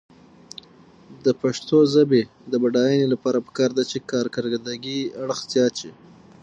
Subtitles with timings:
[1.25, 5.91] د پښتو ژبې د بډاینې لپاره پکار ده چې کارکردي اړخ زیات شي.